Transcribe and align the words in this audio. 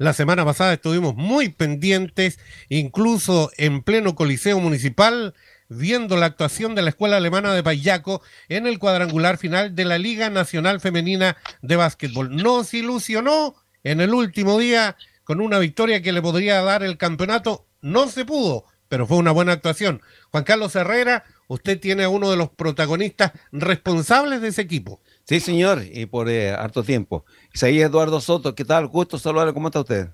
La 0.00 0.14
semana 0.14 0.46
pasada 0.46 0.72
estuvimos 0.72 1.14
muy 1.14 1.50
pendientes, 1.50 2.38
incluso 2.70 3.50
en 3.58 3.82
pleno 3.82 4.14
Coliseo 4.14 4.58
Municipal, 4.58 5.34
viendo 5.68 6.16
la 6.16 6.24
actuación 6.24 6.74
de 6.74 6.80
la 6.80 6.88
Escuela 6.88 7.18
Alemana 7.18 7.52
de 7.52 7.62
Payaco 7.62 8.22
en 8.48 8.66
el 8.66 8.78
cuadrangular 8.78 9.36
final 9.36 9.74
de 9.74 9.84
la 9.84 9.98
Liga 9.98 10.30
Nacional 10.30 10.80
Femenina 10.80 11.36
de 11.60 11.76
Básquetbol. 11.76 12.34
Nos 12.34 12.72
ilusionó 12.72 13.56
en 13.84 14.00
el 14.00 14.14
último 14.14 14.58
día 14.58 14.96
con 15.22 15.42
una 15.42 15.58
victoria 15.58 16.00
que 16.00 16.12
le 16.12 16.22
podría 16.22 16.62
dar 16.62 16.82
el 16.82 16.96
campeonato. 16.96 17.66
No 17.82 18.08
se 18.08 18.24
pudo, 18.24 18.64
pero 18.88 19.06
fue 19.06 19.18
una 19.18 19.32
buena 19.32 19.52
actuación. 19.52 20.00
Juan 20.30 20.44
Carlos 20.44 20.74
Herrera, 20.76 21.24
usted 21.46 21.78
tiene 21.78 22.04
a 22.04 22.08
uno 22.08 22.30
de 22.30 22.38
los 22.38 22.48
protagonistas 22.48 23.32
responsables 23.52 24.40
de 24.40 24.48
ese 24.48 24.62
equipo. 24.62 25.02
Sí, 25.24 25.40
señor, 25.40 25.82
y 25.84 26.06
por 26.06 26.28
eh, 26.28 26.50
harto 26.50 26.82
tiempo. 26.82 27.24
Isaías 27.52 27.88
Eduardo 27.88 28.20
Soto, 28.20 28.54
¿qué 28.54 28.64
tal? 28.64 28.88
Gusto 28.88 29.18
saludarle, 29.18 29.54
¿cómo 29.54 29.68
está 29.68 29.80
usted? 29.80 30.10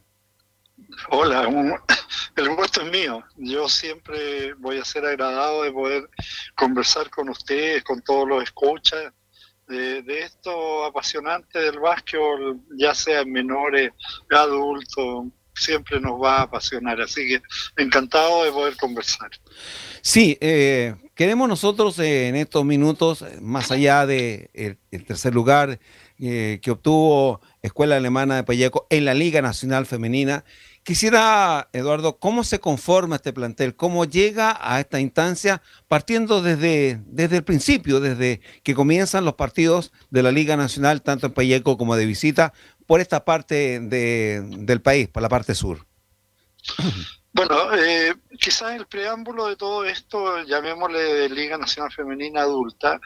Hola, 1.11 1.49
el 2.37 2.49
gusto 2.55 2.83
es 2.83 2.91
mío. 2.91 3.23
Yo 3.37 3.69
siempre 3.69 4.55
voy 4.55 4.79
a 4.79 4.85
ser 4.85 5.05
agradado 5.05 5.63
de 5.63 5.73
poder 5.73 6.11
conversar 6.55 7.09
con 7.11 7.29
ustedes, 7.29 7.83
con 7.85 8.03
todos 8.03 8.29
los 8.29 8.43
escuchas, 8.43 9.13
de, 9.69 10.21
esto 10.21 10.85
apasionante 10.85 11.59
del 11.59 11.81
básquetbol, 11.81 12.61
ya 12.79 12.95
sea 12.95 13.23
en 13.23 13.33
menores, 13.33 13.91
adultos, 14.31 15.27
siempre 15.57 16.01
nos 16.01 16.21
va 16.23 16.39
a 16.39 16.43
apasionar. 16.43 17.01
Así 17.01 17.27
que 17.27 17.43
encantado 17.83 18.45
de 18.45 18.53
poder 18.53 18.77
conversar. 18.77 19.31
Sí, 20.03 20.39
eh, 20.41 20.95
queremos 21.15 21.49
nosotros 21.49 21.99
eh, 21.99 22.29
en 22.29 22.37
estos 22.37 22.65
minutos, 22.65 23.25
más 23.41 23.71
allá 23.71 24.07
del 24.07 24.51
de 24.55 24.79
el 24.91 25.05
tercer 25.05 25.35
lugar 25.35 25.79
eh, 26.19 26.61
que 26.63 26.71
obtuvo 26.71 27.43
Escuela 27.61 27.97
Alemana 27.97 28.37
de 28.37 28.45
Payeco 28.45 28.87
en 28.89 29.05
la 29.05 29.13
Liga 29.13 29.43
Nacional 29.43 29.85
Femenina, 29.85 30.47
quisiera, 30.83 31.69
Eduardo, 31.75 32.19
¿cómo 32.19 32.43
se 32.43 32.59
conforma 32.59 33.17
este 33.17 33.35
plantel? 33.35 33.77
¿Cómo 33.77 34.07
llega 34.07 34.57
a 34.59 34.81
esta 34.81 34.99
instancia 34.99 35.61
partiendo 35.89 36.41
desde, 36.41 37.03
desde 37.05 37.37
el 37.37 37.45
principio, 37.45 38.01
desde 38.01 38.41
que 38.63 38.75
comienzan 38.75 39.27
los 39.27 39.35
partidos 39.35 39.93
de 40.09 40.23
la 40.23 40.33
Liga 40.33 40.57
Nacional, 40.57 41.03
tanto 41.03 41.27
en 41.27 41.35
Payeco 41.35 41.77
como 41.77 41.97
de 41.97 42.07
visita, 42.07 42.55
por 42.87 43.01
esta 43.01 43.25
parte 43.25 43.81
de, 43.81 44.43
del 44.59 44.81
país, 44.81 45.09
por 45.09 45.23
la 45.23 45.29
parte 45.29 45.55
sur? 45.55 45.87
Bueno, 47.37 47.75
eh, 47.75 48.15
quizás 48.41 48.75
el 48.75 48.87
preámbulo 48.87 49.49
de 49.49 49.57
todo 49.57 49.85
esto, 49.85 50.43
llamémosle 50.45 51.29
Liga 51.29 51.59
Nacional 51.59 51.93
Femenina 51.93 52.41
Adulta, 52.41 52.99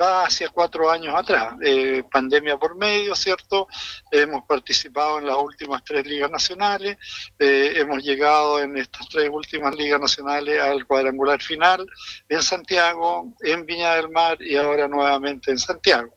va 0.00 0.24
hacia 0.24 0.48
cuatro 0.48 0.90
años 0.90 1.14
atrás. 1.14 1.54
Eh, 1.62 2.02
pandemia 2.10 2.56
por 2.56 2.76
medio, 2.76 3.14
¿cierto? 3.14 3.68
Hemos 4.10 4.44
participado 4.46 5.20
en 5.20 5.26
las 5.26 5.36
últimas 5.36 5.84
tres 5.84 6.04
ligas 6.06 6.28
nacionales, 6.28 6.96
eh, 7.38 7.74
hemos 7.76 8.02
llegado 8.02 8.58
en 8.58 8.76
estas 8.76 9.08
tres 9.08 9.30
últimas 9.32 9.76
ligas 9.76 10.00
nacionales 10.00 10.60
al 10.60 10.84
cuadrangular 10.84 11.40
final 11.40 11.86
en 12.28 12.42
Santiago, 12.42 13.32
en 13.42 13.64
Viña 13.64 13.94
del 13.94 14.08
Mar 14.10 14.42
y 14.42 14.56
ahora 14.56 14.88
nuevamente 14.88 15.52
en 15.52 15.58
Santiago. 15.58 16.16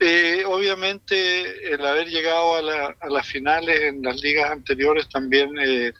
Eh, 0.00 0.44
obviamente 0.46 1.74
el 1.74 1.84
haber 1.84 2.08
llegado 2.08 2.54
a, 2.54 2.96
a, 3.00 3.08
las 3.08 3.26
finales 3.26 3.80
en 3.80 4.00
las 4.00 4.20
ligas 4.22 4.48
anteriores 4.48 5.08
también 5.08 5.50
eh, 5.58 5.92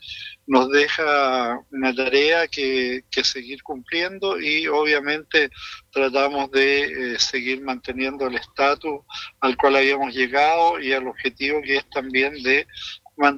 nos 0.47 0.69
deja 0.71 1.59
una 1.71 1.93
tarea 1.93 2.47
que, 2.47 3.03
que, 3.11 3.25
seguir 3.25 3.61
cumpliendo 3.61 4.39
y 4.39 4.67
obviamente 4.67 5.49
tratamos 5.91 6.49
de 6.51 6.83
eh, 7.13 7.19
seguir 7.19 7.61
manteniendo 7.61 8.25
el 8.27 8.35
estatus 8.35 9.01
al 9.41 9.57
cual 9.57 9.75
habíamos 9.75 10.15
llegado 10.15 10.79
y 10.79 10.93
al 10.93 11.07
objetivo 11.07 11.61
que 11.61 11.77
es 11.77 11.89
también 11.89 12.41
de 12.41 12.65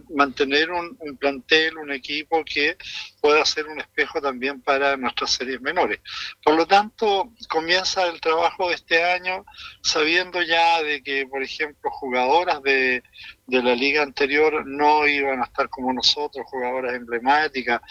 mantener 0.09 0.69
un, 0.71 0.95
plantel, 1.17 1.77
un 1.77 1.91
equipo 1.91 2.43
que 2.45 2.77
pueda 3.22 3.45
ser 3.45 3.67
un 3.67 3.80
espejo 3.80 4.19
también 4.19 4.61
para 4.61 4.97
nuestras 4.97 5.31
series 5.31 5.61
menores. 5.61 6.00
Por 6.44 6.55
lo 6.55 6.66
tanto, 6.66 7.31
comienza 7.47 8.07
el 8.07 8.19
trabajo 8.19 8.69
de 8.69 8.75
este 8.75 9.03
año 9.03 9.45
sabiendo 9.81 10.41
ya 10.41 10.81
de 10.81 11.03
que, 11.03 11.28
por 11.28 11.44
ejemplo, 11.44 11.91
jugadoras 11.91 12.62
de, 12.63 13.03
la 13.47 13.75
liga 13.75 14.01
anterior 14.01 14.66
no 14.66 15.06
iban 15.06 15.41
a 15.41 15.45
estar 15.45 15.69
como 15.69 15.91
nosotros, 15.91 16.45
jugadoras 16.50 16.95
emblemáticas, 16.95 17.81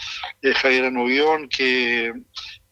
de 0.41 0.91
Nubión, 0.91 1.49
que 1.49 2.13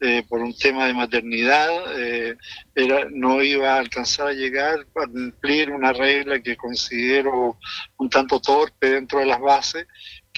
eh, 0.01 0.23
por 0.29 0.41
un 0.41 0.57
tema 0.57 0.87
de 0.87 0.95
maternidad, 0.95 1.71
eh, 1.99 2.37
era, 2.75 3.07
no 3.11 3.43
iba 3.43 3.75
a 3.75 3.79
alcanzar 3.79 4.29
a 4.29 4.33
llegar 4.33 4.87
a 4.95 5.07
cumplir 5.07 5.71
una 5.71 5.93
regla 5.93 6.41
que 6.41 6.57
considero 6.57 7.59
un 7.97 8.09
tanto 8.09 8.41
torpe 8.41 8.91
dentro 8.91 9.19
de 9.19 9.27
las 9.27 9.41
bases, 9.41 9.87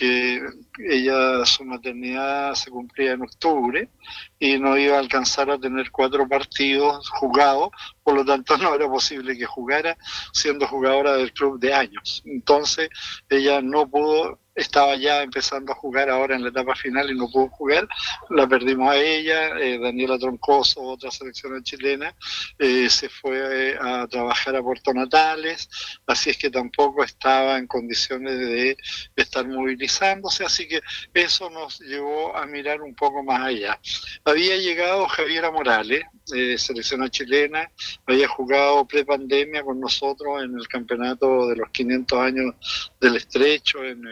que 0.01 0.43
ella 0.79 1.45
su 1.45 1.63
maternidad 1.63 2.55
se 2.55 2.71
cumplía 2.71 3.13
en 3.13 3.21
octubre 3.21 3.91
y 4.39 4.59
no 4.59 4.79
iba 4.79 4.97
a 4.97 4.99
alcanzar 4.99 5.51
a 5.51 5.59
tener 5.59 5.91
cuatro 5.91 6.27
partidos 6.27 7.11
jugados, 7.11 7.69
por 8.03 8.15
lo 8.15 8.25
tanto 8.25 8.57
no 8.57 8.75
era 8.75 8.89
posible 8.89 9.37
que 9.37 9.45
jugara 9.45 9.99
siendo 10.33 10.67
jugadora 10.67 11.19
del 11.19 11.35
club 11.35 11.61
de 11.61 11.75
años. 11.75 12.23
Entonces 12.25 12.89
ella 13.29 13.61
no 13.61 13.91
pudo 13.91 14.39
estaba 14.61 14.95
ya 14.97 15.23
empezando 15.23 15.73
a 15.73 15.75
jugar 15.75 16.11
ahora 16.11 16.37
en 16.37 16.43
la 16.43 16.51
etapa 16.51 16.75
final 16.75 17.11
y 17.11 17.17
no 17.17 17.31
pudo 17.31 17.49
jugar, 17.49 17.89
la 18.29 18.47
perdimos 18.47 18.91
a 18.91 18.97
ella, 18.97 19.59
eh, 19.59 19.79
Daniela 19.79 20.19
Troncoso, 20.19 20.83
otra 20.83 21.11
selección 21.11 21.63
chilena, 21.63 22.15
eh, 22.59 22.89
se 22.91 23.09
fue 23.09 23.71
eh, 23.71 23.79
a 23.81 24.07
trabajar 24.07 24.55
a 24.57 24.63
Puerto 24.63 24.93
Natales, 24.93 25.69
así 26.07 26.31
es 26.31 26.39
que 26.39 26.51
tampoco 26.51 27.03
estaba 27.03 27.59
en 27.59 27.67
condiciones 27.67 28.39
de 28.39 28.77
estar 29.17 29.47
movilizándose, 29.49 30.45
así 30.45 30.69
que 30.69 30.81
eso 31.15 31.49
nos 31.51 31.81
llevó 31.81 32.37
a 32.37 32.47
mirar 32.47 32.83
un 32.83 32.95
poco 32.95 33.23
más 33.23 33.43
allá. 33.43 33.81
Había 34.25 34.57
llegado 34.57 35.09
Javiera 35.09 35.51
Morales, 35.51 36.05
selección 36.27 37.09
chilena, 37.09 37.71
había 38.07 38.29
jugado 38.29 38.87
pre-pandemia 38.87 39.63
con 39.63 39.81
nosotros 39.81 40.45
en 40.45 40.57
el 40.57 40.69
campeonato 40.69 41.49
de 41.49 41.57
los 41.57 41.71
500 41.71 42.19
años 42.21 42.55
del 43.01 43.17
estrecho 43.17 43.83
en 43.83 44.05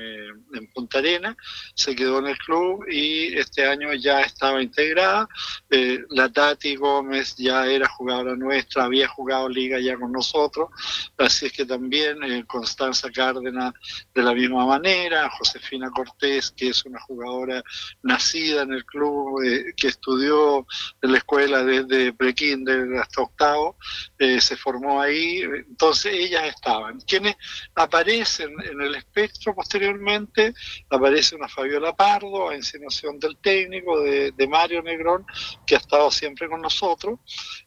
en 0.54 0.66
Punta 0.72 0.98
Arena, 0.98 1.36
se 1.74 1.94
quedó 1.94 2.18
en 2.18 2.28
el 2.28 2.38
club 2.38 2.84
y 2.90 3.36
este 3.36 3.66
año 3.66 3.92
ya 3.94 4.20
estaba 4.22 4.62
integrada. 4.62 5.28
Eh, 5.70 6.00
la 6.10 6.28
Tati 6.28 6.76
Gómez 6.76 7.36
ya 7.36 7.66
era 7.66 7.88
jugadora 7.88 8.36
nuestra, 8.36 8.84
había 8.84 9.08
jugado 9.08 9.48
liga 9.48 9.78
ya 9.78 9.96
con 9.98 10.12
nosotros, 10.12 10.68
así 11.16 11.46
es 11.46 11.52
que 11.52 11.64
también 11.64 12.22
eh, 12.22 12.44
Constanza 12.46 13.10
Cárdenas 13.10 13.74
de 14.14 14.22
la 14.22 14.34
misma 14.34 14.66
manera, 14.66 15.30
Josefina 15.38 15.90
Cortés, 15.90 16.52
que 16.56 16.68
es 16.68 16.84
una 16.84 17.00
jugadora 17.00 17.62
nacida 18.02 18.62
en 18.62 18.72
el 18.72 18.84
club, 18.84 19.42
eh, 19.42 19.74
que 19.76 19.88
estudió 19.88 20.66
en 21.02 21.12
la 21.12 21.18
escuela 21.18 21.64
desde 21.64 22.12
prekinder 22.12 22.96
hasta 22.98 23.22
octavo, 23.22 23.76
se 24.18 24.56
formó 24.56 25.00
ahí, 25.00 25.40
entonces 25.40 26.12
ellas 26.12 26.44
estaban. 26.46 27.00
Quienes 27.00 27.36
aparecen 27.74 28.54
en 28.64 28.80
el 28.80 28.94
espectro 28.94 29.54
posteriormente, 29.54 30.27
aparece 30.90 31.36
una 31.36 31.48
Fabiola 31.48 31.94
Pardo, 31.94 32.48
a 32.48 32.56
insinuación 32.56 33.18
del 33.18 33.36
técnico, 33.38 34.00
de, 34.00 34.48
Mario 34.48 34.82
Negrón, 34.82 35.26
que 35.66 35.74
ha 35.74 35.78
estado 35.78 36.10
siempre 36.10 36.48
con 36.48 36.62
nosotros, 36.62 37.18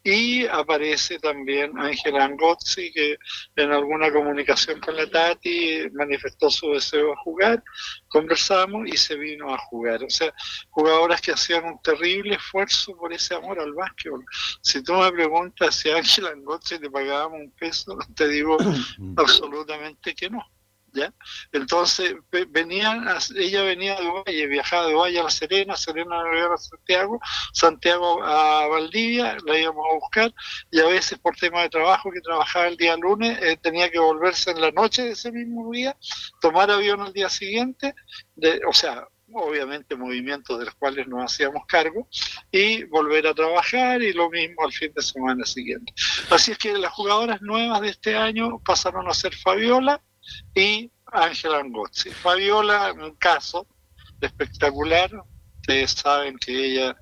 y 0.02 0.46
aparece 0.46 1.18
también 1.18 1.78
Ángela 1.78 2.24
Angozzi, 2.24 2.92
que 2.92 3.16
en 3.56 3.72
alguna 3.72 4.12
comunicación 4.12 4.80
con 4.80 4.96
la 4.96 5.08
Tati 5.08 5.88
manifestó 5.92 6.50
su 6.50 6.72
deseo 6.72 7.10
de 7.10 7.16
jugar, 7.22 7.62
conversamos 8.08 8.88
y 8.88 8.96
se 8.96 9.16
vino 9.16 9.52
a 9.52 9.58
jugar. 9.58 10.02
O 10.02 10.10
sea, 10.10 10.34
jugadoras 10.70 11.20
que 11.20 11.32
hacían 11.32 11.64
un 11.64 11.80
terrible 11.82 12.34
esfuerzo 12.34 12.96
por 12.96 13.12
ese 13.12 13.34
amor 13.34 13.60
al 13.60 13.72
básquetbol. 13.74 14.24
Si 14.60 14.82
tú 14.82 14.94
me 14.94 15.12
preguntas 15.12 15.74
si 15.74 15.90
Ángela 15.90 16.30
Angozzi 16.30 16.78
te 16.78 16.90
pagábamos 16.90 17.40
un 17.40 17.50
peso, 17.52 17.96
te 18.14 18.28
digo 18.28 18.56
absolutamente 19.16 20.14
que 20.14 20.30
no. 20.30 20.44
¿Ya? 20.92 21.12
Entonces 21.52 22.14
venían, 22.50 23.06
ella 23.36 23.62
venía 23.62 23.96
de 23.96 24.08
Valle, 24.08 24.46
viajaba 24.46 24.86
de 24.86 24.94
Valle 24.94 25.20
a 25.20 25.24
La 25.24 25.30
Serena, 25.30 25.76
Serena 25.76 26.16
a 26.20 26.56
Santiago, 26.56 27.20
Santiago 27.52 28.22
a 28.22 28.66
Valdivia, 28.68 29.36
la 29.46 29.58
íbamos 29.58 29.84
a 29.90 29.94
buscar 29.94 30.34
y 30.70 30.80
a 30.80 30.86
veces 30.86 31.18
por 31.18 31.34
tema 31.36 31.62
de 31.62 31.70
trabajo 31.70 32.10
que 32.12 32.20
trabajaba 32.20 32.68
el 32.68 32.76
día 32.76 32.96
lunes 32.96 33.38
eh, 33.42 33.56
tenía 33.56 33.90
que 33.90 33.98
volverse 33.98 34.50
en 34.50 34.60
la 34.60 34.70
noche 34.70 35.02
de 35.02 35.12
ese 35.12 35.32
mismo 35.32 35.70
día, 35.70 35.96
tomar 36.40 36.70
avión 36.70 37.00
al 37.00 37.12
día 37.12 37.28
siguiente, 37.28 37.94
de, 38.34 38.60
o 38.68 38.72
sea, 38.72 39.06
obviamente 39.34 39.96
movimientos 39.96 40.58
de 40.58 40.66
los 40.66 40.74
cuales 40.74 41.06
nos 41.08 41.24
hacíamos 41.24 41.64
cargo, 41.66 42.08
y 42.50 42.84
volver 42.84 43.26
a 43.26 43.34
trabajar 43.34 44.02
y 44.02 44.12
lo 44.12 44.30
mismo 44.30 44.64
al 44.64 44.72
fin 44.72 44.92
de 44.94 45.02
semana 45.02 45.44
siguiente. 45.46 45.92
Así 46.30 46.52
es 46.52 46.58
que 46.58 46.76
las 46.76 46.92
jugadoras 46.92 47.40
nuevas 47.40 47.80
de 47.80 47.88
este 47.88 48.16
año 48.16 48.60
pasaron 48.64 49.08
a 49.08 49.14
ser 49.14 49.34
Fabiola, 49.34 50.02
y 50.54 50.90
Ángela 51.06 51.58
Angozzi. 51.58 52.10
Fabiola, 52.10 52.92
un 52.92 53.14
caso 53.16 53.66
espectacular, 54.20 55.10
ustedes 55.60 55.92
saben 55.92 56.36
que 56.38 56.52
ella 56.52 56.96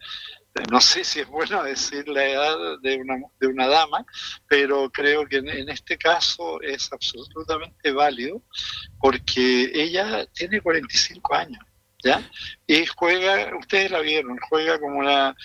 no 0.70 0.80
sé 0.80 1.04
si 1.04 1.20
es 1.20 1.28
bueno 1.28 1.62
decir 1.62 2.08
la 2.08 2.24
edad 2.24 2.80
de 2.82 2.96
una, 2.96 3.16
de 3.38 3.46
una 3.46 3.66
dama, 3.68 4.04
pero 4.48 4.90
creo 4.90 5.26
que 5.26 5.36
en, 5.36 5.68
este 5.68 5.96
caso 5.96 6.60
es 6.60 6.92
absolutamente 6.92 7.92
válido 7.92 8.42
porque 8.98 9.70
ella 9.72 10.26
tiene 10.26 10.60
45 10.60 11.34
años. 11.34 11.64
¿Ya? 12.02 12.26
Y 12.66 12.86
juega, 12.86 13.54
ustedes 13.58 13.90
la 13.90 14.00
vieron, 14.00 14.38
juega 14.48 14.80
como 14.80 15.00
una, 15.00 15.36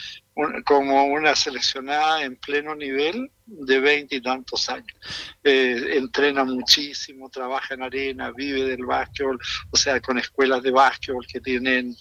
como 0.63 1.03
una 1.07 1.35
seleccionada 1.35 2.23
en 2.23 2.37
pleno 2.37 2.73
nivel 2.75 3.29
de 3.45 3.79
veinte 3.79 4.15
y 4.15 4.21
tantos 4.21 4.69
años. 4.69 4.97
Eh, 5.43 5.97
entrena 5.97 6.43
muchísimo, 6.43 7.29
trabaja 7.29 7.73
en 7.73 7.83
arena, 7.83 8.31
vive 8.31 8.63
del 8.63 8.85
básquetbol, 8.85 9.39
o 9.71 9.77
sea, 9.77 10.01
con 10.01 10.17
escuelas 10.17 10.63
de 10.63 10.71
básquetbol 10.71 11.25
que 11.27 11.41
tienen 11.41 11.95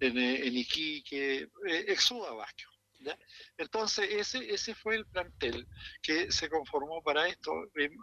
en, 0.00 0.18
en 0.18 0.56
Iquique, 0.56 1.48
eh, 1.66 1.84
exuda 1.88 2.32
básquetbol. 2.32 2.70
Entonces, 3.56 4.08
ese, 4.10 4.52
ese 4.52 4.74
fue 4.74 4.96
el 4.96 5.06
plantel 5.06 5.66
que 6.02 6.30
se 6.30 6.48
conformó 6.48 7.02
para 7.02 7.26
esto. 7.28 7.50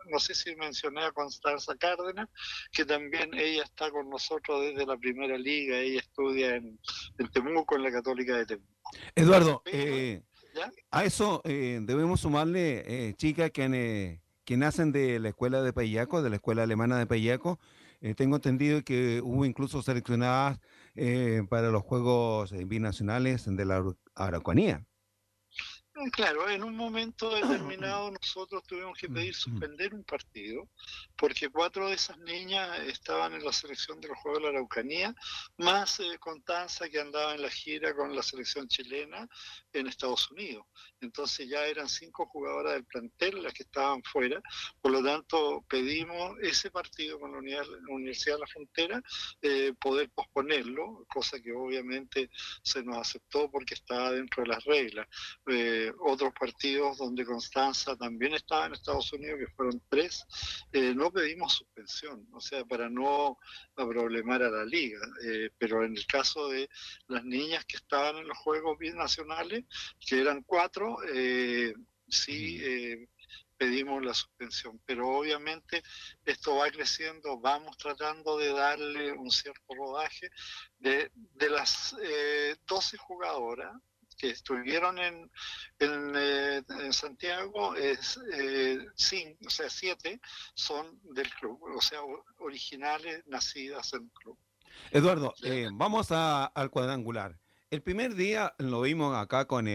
No 0.09 0.19
sé 0.19 0.33
si 0.33 0.55
mencioné 0.55 1.03
a 1.03 1.11
Constanza 1.11 1.75
Cárdenas, 1.75 2.27
que 2.71 2.85
también 2.85 3.31
ella 3.33 3.63
está 3.63 3.91
con 3.91 4.09
nosotros 4.09 4.61
desde 4.61 4.85
la 4.85 4.97
primera 4.97 5.37
liga, 5.37 5.77
ella 5.77 5.99
estudia 5.99 6.55
en, 6.55 6.79
Temuco, 7.31 7.75
en 7.75 7.83
la 7.83 7.91
Católica 7.91 8.37
de 8.37 8.45
Temuco. 8.45 8.73
Eduardo, 9.15 9.61
eh, 9.65 10.21
a 10.91 11.03
eso 11.03 11.41
eh, 11.45 11.79
debemos 11.83 12.21
sumarle 12.21 12.83
eh, 13.09 13.13
chicas 13.15 13.51
que, 13.51 14.21
que 14.43 14.57
nacen 14.57 14.91
de 14.91 15.19
la 15.19 15.29
escuela 15.29 15.61
de 15.61 15.73
Payaco, 15.73 16.21
de 16.21 16.29
la 16.29 16.37
escuela 16.37 16.63
alemana 16.63 16.97
de 16.97 17.05
Payaco. 17.05 17.59
tengo 18.15 18.37
entendido 18.37 18.83
que 18.83 19.21
hubo 19.23 19.45
incluso 19.45 19.81
seleccionadas 19.81 20.59
para 21.49 21.69
los 21.69 21.83
Juegos 21.83 22.51
Binacionales 22.67 23.45
de 23.45 23.65
la 23.65 23.83
Araucanía. 24.15 24.86
Claro, 26.11 26.47
en 26.47 26.63
un 26.63 26.75
momento 26.75 27.33
determinado 27.33 28.11
nosotros 28.11 28.61
tuvimos 28.67 28.95
que 28.99 29.09
pedir 29.09 29.33
suspender 29.33 29.95
un 29.95 30.03
partido 30.03 30.69
porque 31.15 31.49
cuatro 31.49 31.87
de 31.87 31.95
esas 31.95 32.19
niñas 32.19 32.79
estaban 32.81 33.33
en 33.33 33.43
la 33.43 33.51
selección 33.51 33.99
de 33.99 34.09
los 34.09 34.17
Juegos 34.19 34.39
de 34.39 34.43
la 34.43 34.49
Araucanía, 34.49 35.15
más 35.57 35.99
eh, 35.99 36.17
Constanza 36.19 36.87
que 36.89 36.99
andaba 36.99 37.33
en 37.33 37.41
la 37.41 37.49
gira 37.49 37.95
con 37.95 38.15
la 38.15 38.21
selección 38.21 38.67
chilena 38.67 39.27
en 39.73 39.87
Estados 39.87 40.29
Unidos. 40.29 40.67
Entonces 41.01 41.49
ya 41.49 41.65
eran 41.65 41.89
cinco 41.89 42.27
jugadoras 42.27 42.73
del 42.73 42.85
plantel 42.85 43.41
las 43.41 43.53
que 43.53 43.63
estaban 43.63 44.03
fuera, 44.03 44.39
por 44.79 44.91
lo 44.91 45.03
tanto 45.03 45.65
pedimos 45.67 46.37
ese 46.41 46.69
partido 46.69 47.19
con 47.19 47.31
la, 47.31 47.39
Universidad 47.89 48.35
de 48.35 48.41
la 48.41 48.47
Frontera, 48.47 49.01
eh, 49.41 49.73
poder 49.79 50.11
posponerlo, 50.11 51.05
cosa 51.07 51.39
que 51.41 51.53
obviamente 51.53 52.29
se 52.61 52.83
nos 52.83 52.97
aceptó 52.97 53.49
porque 53.49 53.73
estaba 53.73 54.11
dentro 54.11 54.43
de 54.43 54.49
las 54.49 54.63
reglas. 54.63 55.07
Eh, 55.47 55.86
otros 55.99 56.33
partidos 56.33 56.97
donde 56.97 57.25
Constanza 57.25 57.95
también 57.95 58.33
estaba 58.33 58.65
en 58.65 58.73
Estados 58.73 59.11
Unidos, 59.13 59.39
que 59.39 59.53
fueron 59.55 59.81
tres, 59.89 60.25
eh, 60.71 60.93
no 60.95 61.11
pedimos 61.11 61.53
suspensión, 61.53 62.27
o 62.31 62.39
sea, 62.39 62.63
para 62.65 62.89
no 62.89 63.37
problemar 63.75 64.43
a 64.43 64.49
la 64.49 64.65
liga. 64.65 64.99
Eh, 65.23 65.49
pero 65.57 65.83
en 65.83 65.95
el 65.95 66.05
caso 66.05 66.49
de 66.49 66.69
las 67.07 67.23
niñas 67.23 67.65
que 67.65 67.77
estaban 67.77 68.17
en 68.17 68.27
los 68.27 68.37
Juegos 68.37 68.77
Binacionales, 68.77 69.65
que 69.99 70.21
eran 70.21 70.43
cuatro, 70.43 70.97
eh, 71.13 71.73
sí 72.07 72.61
pedimos 73.57 74.03
la 74.05 74.13
suspensión. 74.13 74.79
Pero 74.85 75.09
obviamente 75.09 75.81
esto 76.23 76.57
va 76.57 76.69
creciendo, 76.69 77.39
vamos 77.39 77.75
tratando 77.77 78.37
de 78.37 78.53
darle 78.53 79.11
un 79.13 79.31
cierto 79.31 79.73
rodaje 79.75 80.29
de, 80.77 81.11
de 81.13 81.49
las 81.49 81.95
12 82.67 82.97
jugadoras 82.97 83.73
que 84.17 84.31
estuvieron 84.31 84.97
en, 84.97 85.31
en, 85.79 86.13
eh, 86.15 86.63
Santiago, 86.91 87.75
es, 87.75 88.19
eh, 88.33 88.79
o 89.45 89.49
sea, 89.49 89.69
siete 89.69 90.19
son 90.55 90.99
del 91.03 91.29
club, 91.35 91.61
o 91.63 91.81
sea, 91.81 91.99
originales 92.39 93.23
nacidas 93.27 93.93
en 93.93 94.03
el 94.03 94.11
club. 94.11 94.37
Eduardo, 94.91 95.33
eh, 95.43 95.69
vamos 95.71 96.11
al 96.11 96.69
cuadrangular. 96.69 97.39
El 97.69 97.81
primer 97.81 98.15
día 98.15 98.53
lo 98.57 98.81
vimos 98.81 99.15
acá 99.15 99.45
con, 99.45 99.67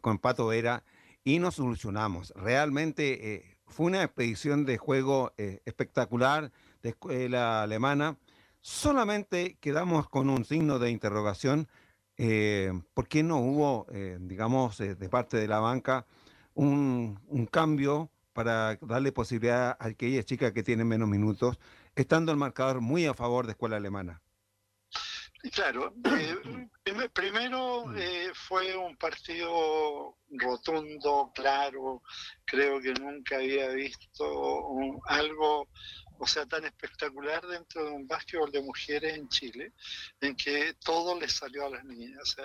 con, 0.00 0.18
Pato 0.18 0.46
Vera 0.46 0.84
y 1.24 1.38
nos 1.38 1.56
solucionamos. 1.56 2.32
Realmente 2.36 3.58
fue 3.66 3.86
una 3.86 4.02
expedición 4.02 4.64
de 4.64 4.78
juego 4.78 5.32
espectacular 5.36 6.52
de 6.82 6.90
escuela 6.90 7.62
alemana. 7.62 8.18
Solamente 8.60 9.56
quedamos 9.60 10.08
con 10.08 10.28
un 10.28 10.44
signo 10.44 10.78
de 10.78 10.90
interrogación 10.90 11.68
eh, 12.22 12.70
¿por 12.92 13.08
qué 13.08 13.22
no 13.22 13.38
hubo, 13.38 13.86
eh, 13.90 14.18
digamos, 14.20 14.78
eh, 14.80 14.94
de 14.94 15.08
parte 15.08 15.38
de 15.38 15.48
la 15.48 15.58
banca 15.58 16.04
un, 16.52 17.18
cambio 17.50 18.10
para 18.34 18.76
darle 18.82 19.10
posibilidad 19.10 19.70
a 19.80 19.86
aquellas 19.86 20.26
chicas 20.26 20.52
que 20.52 20.62
tienen 20.62 20.86
menos 20.86 21.08
minutos, 21.08 21.58
estando 21.94 22.30
el 22.30 22.36
marcador 22.36 22.82
muy 22.82 23.06
a 23.06 23.14
favor 23.14 23.46
de 23.46 23.52
escuela 23.52 23.78
alemana? 23.78 24.20
Claro, 25.54 25.94
primero 27.14 27.86
mm. 27.86 27.96
fue 28.34 28.76
un 28.76 28.98
partido 28.98 30.18
rotundo, 30.28 31.32
claro, 31.34 32.02
creo 32.44 32.82
que 32.82 32.92
nunca 32.92 33.36
había 33.36 33.70
visto 33.70 34.68
algo 35.06 35.68
o 36.22 36.26
sea, 36.26 36.44
tan 36.44 36.66
espectacular 36.66 37.46
dentro 37.46 37.82
de 37.82 37.90
un 37.92 38.06
básquetbol 38.06 38.52
de 38.52 38.60
mujeres 38.60 39.16
en 39.16 39.26
Chile, 39.30 39.72
en 40.20 40.36
que 40.36 40.74
todo 40.74 41.18
les 41.18 41.32
salió 41.32 41.64
a 41.64 41.70
las 41.70 41.82
niñas. 41.82 42.20
O 42.22 42.26
sea, 42.26 42.44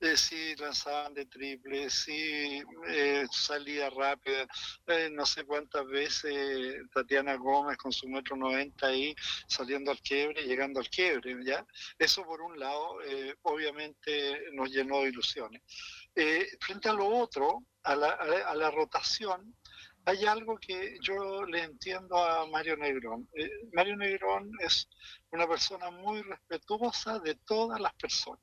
eh, 0.00 0.16
si 0.16 0.56
lanzaban 0.56 1.12
de 1.12 1.26
triple, 1.26 1.90
si 1.90 2.62
eh, 2.88 3.26
salía 3.30 3.90
rápida, 3.90 4.46
eh, 4.86 5.10
no 5.12 5.26
sé 5.26 5.44
cuántas 5.44 5.86
veces 5.86 6.80
Tatiana 6.94 7.34
Gómez 7.34 7.76
con 7.76 7.92
su 7.92 8.08
metro 8.08 8.36
noventa 8.36 8.86
ahí 8.86 9.14
saliendo 9.46 9.90
al 9.90 10.00
quiebre, 10.00 10.42
llegando 10.44 10.80
al 10.80 10.88
quiebre, 10.88 11.36
¿ya? 11.44 11.66
Eso 11.98 12.24
por 12.24 12.40
un 12.40 12.58
lado, 12.58 12.96
obviamente 13.42 14.50
nos 14.52 14.70
llenó 14.70 15.02
de 15.02 15.10
ilusiones. 15.10 15.60
frente 16.60 16.88
a 16.88 16.94
lo 16.94 17.06
otro, 17.06 17.66
a 17.82 17.94
la, 17.94 18.12
a 18.12 18.54
la 18.54 18.70
rotación, 18.70 19.54
hay 20.10 20.26
algo 20.26 20.58
que 20.58 20.98
yo 21.00 21.44
le 21.44 21.62
entiendo 21.62 22.16
a 22.16 22.44
Mario 22.46 22.76
Negrón. 22.76 23.28
Eh, 23.34 23.48
Mario 23.72 23.96
Negrón 23.96 24.50
es 24.58 24.88
una 25.30 25.46
persona 25.46 25.90
muy 25.90 26.20
respetuosa 26.22 27.20
de 27.20 27.36
todas 27.36 27.80
las 27.80 27.94
personas. 27.94 28.42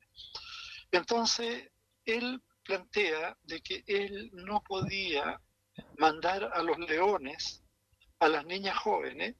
Entonces, 0.90 1.70
él 2.06 2.42
plantea 2.64 3.36
de 3.42 3.60
que 3.60 3.84
él 3.86 4.30
no 4.32 4.62
podía 4.62 5.38
mandar 5.98 6.50
a 6.54 6.62
los 6.62 6.78
leones, 6.78 7.62
a 8.18 8.28
las 8.28 8.46
niñas 8.46 8.78
jóvenes, 8.78 9.36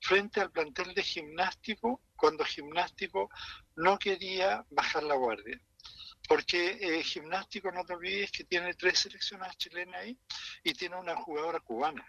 frente 0.00 0.40
al 0.40 0.52
plantel 0.52 0.94
de 0.94 1.02
gimnástico, 1.02 2.02
cuando 2.16 2.44
gimnástico 2.44 3.28
no 3.74 3.98
quería 3.98 4.64
bajar 4.70 5.02
la 5.02 5.16
guardia 5.16 5.60
porque 6.28 6.78
eh, 6.80 7.02
gimnástico, 7.02 7.70
no 7.70 7.84
te 7.84 7.94
olvides 7.94 8.32
que 8.32 8.44
tiene 8.44 8.74
tres 8.74 9.00
seleccionadas 9.00 9.56
chilenas 9.56 10.00
ahí 10.00 10.18
y 10.62 10.72
tiene 10.72 10.96
una 10.96 11.16
jugadora 11.16 11.60
cubana. 11.60 12.06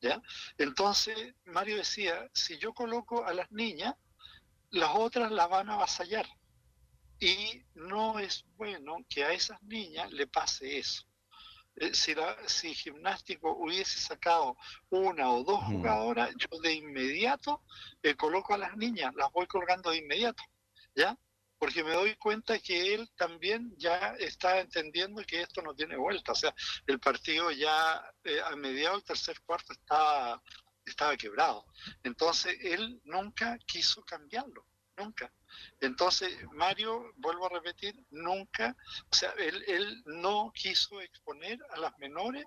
¿ya? 0.00 0.20
Entonces, 0.58 1.34
Mario 1.44 1.76
decía, 1.76 2.28
si 2.34 2.58
yo 2.58 2.72
coloco 2.72 3.24
a 3.24 3.34
las 3.34 3.50
niñas, 3.52 3.94
las 4.70 4.90
otras 4.94 5.30
las 5.30 5.48
van 5.48 5.70
a 5.70 5.74
avasallar. 5.74 6.26
Y 7.18 7.62
no 7.74 8.18
es 8.18 8.44
bueno 8.56 8.98
que 9.08 9.24
a 9.24 9.32
esas 9.32 9.62
niñas 9.62 10.12
le 10.12 10.26
pase 10.26 10.78
eso. 10.78 11.04
Eh, 11.76 11.94
si, 11.94 12.14
la, 12.14 12.36
si 12.48 12.74
gimnástico 12.74 13.54
hubiese 13.54 14.00
sacado 14.00 14.56
una 14.90 15.30
o 15.30 15.44
dos 15.44 15.62
jugadoras, 15.64 16.34
yo 16.36 16.58
de 16.60 16.74
inmediato 16.74 17.62
eh, 18.02 18.14
coloco 18.14 18.54
a 18.54 18.58
las 18.58 18.76
niñas, 18.76 19.14
las 19.14 19.30
voy 19.32 19.46
colgando 19.46 19.90
de 19.90 19.98
inmediato. 19.98 20.42
¿Ya? 20.94 21.16
Porque 21.58 21.82
me 21.82 21.92
doy 21.92 22.14
cuenta 22.16 22.58
que 22.58 22.94
él 22.94 23.10
también 23.16 23.74
ya 23.76 24.14
está 24.18 24.60
entendiendo 24.60 25.22
que 25.24 25.42
esto 25.42 25.62
no 25.62 25.74
tiene 25.74 25.96
vuelta. 25.96 26.32
O 26.32 26.34
sea, 26.34 26.54
el 26.86 27.00
partido 27.00 27.50
ya 27.50 28.02
eh, 28.24 28.40
a 28.44 28.54
mediados 28.56 28.98
del 28.98 29.16
tercer 29.16 29.40
cuarto 29.42 29.72
estaba, 29.72 30.42
estaba 30.84 31.16
quebrado. 31.16 31.64
Entonces, 32.02 32.56
él 32.60 33.00
nunca 33.04 33.58
quiso 33.66 34.02
cambiarlo, 34.02 34.66
nunca. 34.96 35.32
Entonces, 35.80 36.30
Mario, 36.52 37.12
vuelvo 37.16 37.46
a 37.46 37.50
repetir, 37.50 37.94
nunca, 38.10 38.76
o 39.10 39.14
sea, 39.14 39.32
él, 39.38 39.62
él 39.66 40.02
no 40.06 40.52
quiso 40.54 41.00
exponer 41.00 41.58
a 41.70 41.80
las 41.80 41.96
menores 41.98 42.44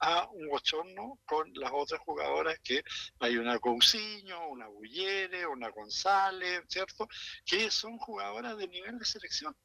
a 0.00 0.28
un 0.30 0.48
bochorno 0.48 1.18
con 1.24 1.50
las 1.54 1.70
otras 1.72 2.00
jugadoras 2.00 2.58
que 2.62 2.82
hay 3.20 3.36
una 3.36 3.58
Cousiño, 3.58 4.48
una 4.48 4.68
Bullere, 4.68 5.46
una 5.46 5.70
González, 5.70 6.62
¿cierto? 6.68 7.08
Que 7.44 7.70
son 7.70 7.96
jugadoras 7.98 8.56
de 8.58 8.68
nivel 8.68 8.98
de 8.98 9.04
selección. 9.04 9.56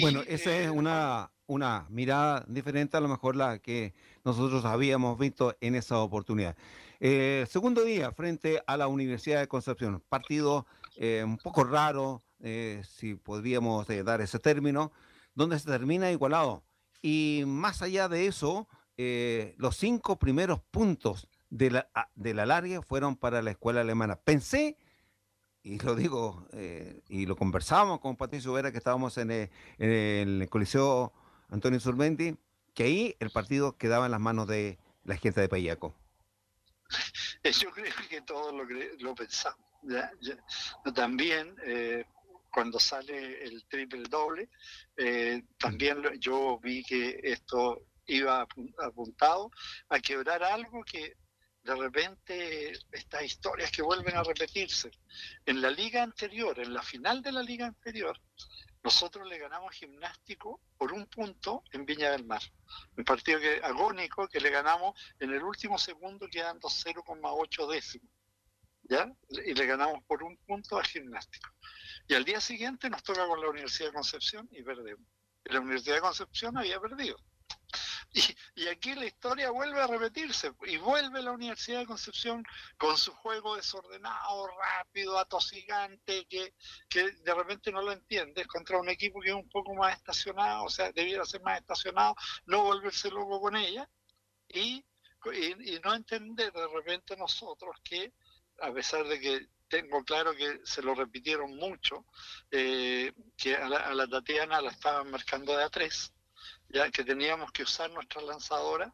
Bueno, 0.00 0.22
esa 0.26 0.56
es 0.56 0.66
eh, 0.66 0.70
una, 0.70 1.32
una 1.46 1.86
mirada 1.90 2.44
diferente 2.46 2.96
a 2.96 3.00
lo 3.00 3.08
mejor 3.08 3.36
la 3.36 3.58
que 3.58 3.94
nosotros 4.24 4.64
habíamos 4.64 5.18
visto 5.18 5.56
en 5.60 5.74
esa 5.74 5.98
oportunidad. 5.98 6.56
Eh, 7.00 7.46
segundo 7.48 7.82
día 7.82 8.12
frente 8.12 8.62
a 8.66 8.76
la 8.76 8.86
Universidad 8.86 9.40
de 9.40 9.48
Concepción, 9.48 10.02
partido 10.08 10.66
eh, 11.00 11.24
un 11.24 11.38
poco 11.38 11.64
raro, 11.64 12.22
si 12.82 13.16
podríamos 13.16 13.86
dar 14.04 14.20
ese 14.20 14.38
término, 14.38 14.92
donde 15.34 15.58
se 15.58 15.66
termina 15.66 16.10
igualado. 16.10 16.62
Y 17.02 17.44
más 17.46 17.82
allá 17.82 18.08
de 18.08 18.26
eso, 18.26 18.68
eh, 18.96 19.54
los 19.56 19.76
cinco 19.76 20.18
primeros 20.18 20.60
puntos 20.60 21.26
de 21.48 21.70
la, 21.70 21.90
de 22.14 22.34
la 22.34 22.44
larga 22.44 22.82
fueron 22.82 23.16
para 23.16 23.40
la 23.40 23.50
escuela 23.50 23.80
alemana. 23.80 24.16
Pensé, 24.16 24.76
y 25.62 25.78
lo 25.78 25.94
digo, 25.94 26.46
eh, 26.52 27.00
y 27.08 27.24
lo 27.24 27.36
conversamos 27.36 28.00
con 28.00 28.16
Patricio 28.16 28.52
Vera, 28.52 28.70
que 28.70 28.78
estábamos 28.78 29.16
en 29.16 29.30
el, 29.30 29.50
en 29.78 30.46
Coliseo 30.48 31.14
Antonio 31.48 31.80
Surmenti, 31.80 32.36
que 32.74 32.82
ahí 32.84 33.16
el 33.20 33.30
partido 33.30 33.78
quedaba 33.78 34.04
en 34.04 34.12
las 34.12 34.20
manos 34.20 34.46
de 34.46 34.78
la 35.04 35.16
gente 35.16 35.40
de 35.40 35.48
Payaco. 35.48 35.94
Yo 37.44 37.70
creo 37.70 37.94
que 38.08 38.20
todos 38.20 38.54
lo 39.00 39.14
pensamos. 39.14 39.69
También, 40.94 41.56
eh, 41.64 42.04
cuando 42.50 42.78
sale 42.78 43.42
el 43.44 43.64
triple 43.66 44.02
doble, 44.08 44.48
eh, 44.96 45.42
también 45.58 46.02
yo 46.18 46.58
vi 46.58 46.82
que 46.82 47.20
esto 47.22 47.86
iba 48.06 48.46
apuntado 48.78 49.50
a 49.88 50.00
quebrar 50.00 50.42
algo 50.42 50.82
que 50.82 51.16
de 51.62 51.74
repente 51.76 52.72
estas 52.90 53.22
historias 53.22 53.70
que 53.70 53.82
vuelven 53.82 54.16
a 54.16 54.22
repetirse. 54.22 54.90
En 55.44 55.60
la 55.60 55.70
liga 55.70 56.02
anterior, 56.02 56.58
en 56.58 56.72
la 56.72 56.82
final 56.82 57.22
de 57.22 57.32
la 57.32 57.42
liga 57.42 57.66
anterior, 57.66 58.18
nosotros 58.82 59.28
le 59.28 59.38
ganamos 59.38 59.74
gimnástico 59.74 60.60
por 60.76 60.92
un 60.92 61.06
punto 61.06 61.62
en 61.72 61.84
Viña 61.84 62.10
del 62.10 62.24
Mar. 62.24 62.42
Un 62.96 63.04
partido 63.04 63.38
que, 63.38 63.60
agónico 63.62 64.26
que 64.26 64.40
le 64.40 64.50
ganamos 64.50 64.98
en 65.18 65.32
el 65.32 65.42
último 65.42 65.78
segundo 65.78 66.26
quedando 66.28 66.68
0,8 66.68 67.70
décimos. 67.70 68.10
¿Ya? 68.90 69.08
Y 69.28 69.54
le 69.54 69.66
ganamos 69.66 70.02
por 70.04 70.22
un 70.24 70.36
punto 70.38 70.76
a 70.76 70.82
gimnástico. 70.82 71.48
Y 72.08 72.14
al 72.14 72.24
día 72.24 72.40
siguiente 72.40 72.90
nos 72.90 73.04
toca 73.04 73.24
con 73.26 73.40
la 73.40 73.48
Universidad 73.48 73.90
de 73.90 73.94
Concepción 73.94 74.48
y 74.50 74.62
perdemos. 74.62 75.06
La 75.44 75.60
Universidad 75.60 75.94
de 75.94 76.00
Concepción 76.00 76.58
había 76.58 76.80
perdido. 76.80 77.16
Y, 78.56 78.66
aquí 78.66 78.94
la 78.94 79.06
historia 79.06 79.50
vuelve 79.50 79.80
a 79.80 79.86
repetirse 79.86 80.52
y 80.66 80.76
vuelve 80.78 81.22
la 81.22 81.30
Universidad 81.30 81.80
de 81.80 81.86
Concepción 81.86 82.44
con 82.76 82.98
su 82.98 83.12
juego 83.12 83.54
desordenado, 83.54 84.48
rápido, 84.48 85.16
atosigante, 85.16 86.26
que, 86.26 86.54
que 86.88 87.12
de 87.12 87.34
repente 87.34 87.70
no 87.70 87.82
lo 87.82 87.92
entiendes 87.92 88.48
contra 88.48 88.80
un 88.80 88.88
equipo 88.88 89.20
que 89.20 89.28
es 89.28 89.34
un 89.34 89.48
poco 89.48 89.74
más 89.74 89.96
estacionado, 89.96 90.64
o 90.64 90.68
sea, 90.68 90.90
debiera 90.90 91.24
ser 91.24 91.42
más 91.42 91.60
estacionado, 91.60 92.16
no 92.46 92.64
volverse 92.64 93.10
loco 93.10 93.40
con 93.40 93.54
ella 93.54 93.88
y, 94.48 94.84
y, 95.32 95.78
no 95.84 95.94
entender 95.94 96.52
de 96.52 96.66
repente 96.66 97.16
nosotros 97.16 97.76
que 97.84 98.12
a 98.60 98.72
pesar 98.72 99.06
de 99.06 99.20
que 99.20 99.46
tengo 99.68 100.04
claro 100.04 100.34
que 100.34 100.60
se 100.64 100.82
lo 100.82 100.94
repitieron 100.94 101.56
mucho, 101.56 102.04
eh, 102.50 103.12
que 103.36 103.56
a 103.56 103.68
la, 103.68 103.78
a 103.78 103.94
la 103.94 104.06
Tatiana 104.08 104.60
la 104.60 104.70
estaban 104.70 105.10
marcando 105.10 105.56
de 105.56 105.64
a 105.64 105.68
tres 105.68 106.12
ya 106.72 106.90
que 106.90 107.04
teníamos 107.04 107.50
que 107.52 107.64
usar 107.64 107.90
nuestra 107.90 108.22
lanzadora, 108.22 108.92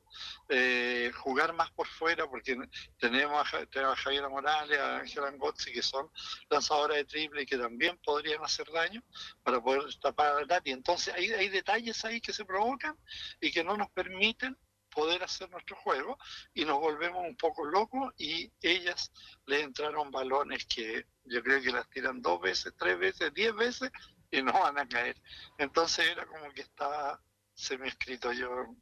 eh, 0.48 1.10
jugar 1.14 1.52
más 1.52 1.70
por 1.72 1.86
fuera, 1.86 2.26
porque 2.28 2.56
tenemos 2.98 3.46
a, 3.54 3.94
Javier 3.96 4.28
Morales, 4.28 4.78
a 4.78 4.98
Ángel 4.98 5.24
Angozzi, 5.24 5.72
que 5.72 5.82
son 5.82 6.10
lanzadoras 6.48 6.96
de 6.96 7.04
triple 7.04 7.42
y 7.42 7.46
que 7.46 7.58
también 7.58 7.98
podrían 8.02 8.42
hacer 8.42 8.70
daño 8.72 9.02
para 9.42 9.60
poder 9.60 9.82
tapar 10.00 10.42
a 10.42 10.46
Tati. 10.46 10.70
Entonces 10.70 11.14
hay, 11.14 11.30
hay 11.32 11.48
detalles 11.48 12.04
ahí 12.04 12.20
que 12.20 12.32
se 12.32 12.44
provocan 12.44 12.96
y 13.40 13.52
que 13.52 13.62
no 13.62 13.76
nos 13.76 13.90
permiten 13.90 14.56
poder 14.96 15.22
hacer 15.22 15.50
nuestro 15.50 15.76
juego 15.76 16.18
y 16.54 16.64
nos 16.64 16.80
volvemos 16.80 17.22
un 17.22 17.36
poco 17.36 17.66
locos 17.66 18.14
y 18.16 18.50
ellas 18.62 19.12
le 19.44 19.60
entraron 19.60 20.10
balones 20.10 20.64
que 20.64 21.04
yo 21.24 21.42
creo 21.42 21.60
que 21.60 21.70
las 21.70 21.86
tiran 21.90 22.22
dos 22.22 22.40
veces, 22.40 22.72
tres 22.78 22.98
veces, 22.98 23.34
diez 23.34 23.54
veces 23.54 23.90
y 24.30 24.40
no 24.42 24.54
van 24.54 24.78
a 24.78 24.88
caer. 24.88 25.20
Entonces 25.58 26.08
era 26.08 26.24
como 26.24 26.50
que 26.50 26.62
estaba 26.62 27.20
se 27.52 27.76
me 27.76 27.86
ha 27.86 27.88
escrito 27.88 28.32
yo. 28.32 28.74